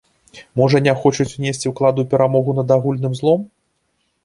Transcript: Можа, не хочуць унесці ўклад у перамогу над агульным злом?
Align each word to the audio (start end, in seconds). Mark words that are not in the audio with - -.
Можа, 0.61 0.79
не 0.87 0.93
хочуць 1.03 1.27
унесці 1.35 1.71
ўклад 1.75 2.03
у 2.05 2.07
перамогу 2.15 2.57
над 2.63 2.77
агульным 2.79 3.13
злом? 3.23 3.47